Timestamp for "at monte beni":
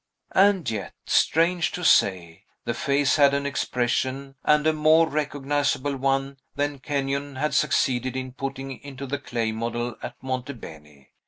10.01-11.11